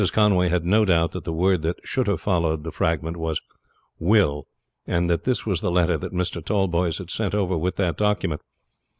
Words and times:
Conway 0.13 0.49
had 0.49 0.65
no 0.65 0.83
doubt 0.83 1.11
that 1.11 1.25
the 1.25 1.31
word 1.31 1.61
that 1.61 1.75
should 1.83 2.07
have 2.07 2.19
followed 2.19 2.63
the 2.63 2.71
fragment 2.71 3.17
was 3.17 3.39
"will," 3.99 4.47
and 4.87 5.07
that 5.11 5.25
this 5.25 5.45
was 5.45 5.61
the 5.61 5.69
letter 5.69 5.95
that 5.95 6.11
Mr. 6.11 6.43
Tallboys 6.43 6.97
had 6.97 7.11
sent 7.11 7.35
over 7.35 7.55
with 7.55 7.75
that 7.75 7.97
document. 7.97 8.41